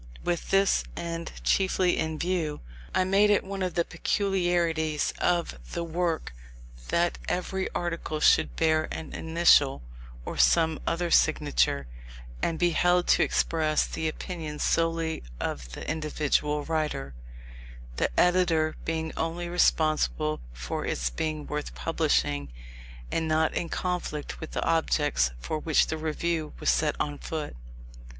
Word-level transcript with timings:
With 0.23 0.49
this 0.49 0.83
end 0.97 1.31
chiefly 1.43 1.99
in 1.99 2.17
view, 2.17 2.61
I 2.95 3.03
made 3.03 3.29
it 3.29 3.43
one 3.43 3.61
of 3.61 3.75
the 3.75 3.85
peculiarities 3.85 5.13
of 5.19 5.59
the 5.73 5.83
work 5.83 6.33
that 6.87 7.19
every 7.29 7.69
article 7.75 8.19
should 8.19 8.55
bear 8.55 8.87
an 8.91 9.13
initial, 9.13 9.83
or 10.25 10.39
some 10.39 10.79
other 10.87 11.11
signature, 11.11 11.85
and 12.41 12.57
be 12.57 12.71
held 12.71 13.05
to 13.09 13.21
express 13.21 13.85
the 13.85 14.07
opinions 14.07 14.63
solely 14.63 15.21
of 15.39 15.73
the 15.73 15.87
individual 15.87 16.65
writer; 16.65 17.13
the 17.97 18.09
editor 18.19 18.75
being 18.83 19.13
only 19.15 19.49
responsible 19.49 20.41
for 20.51 20.83
its 20.83 21.11
being 21.11 21.45
worth 21.45 21.75
publishing 21.75 22.51
and 23.11 23.27
not 23.27 23.53
in 23.53 23.69
conflict 23.69 24.39
with 24.39 24.53
the 24.53 24.65
objects 24.65 25.29
for 25.39 25.59
which 25.59 25.85
the 25.85 25.97
Review 25.99 26.53
was 26.59 26.71
set 26.71 26.95
on 26.99 27.19
foot. 27.19 27.55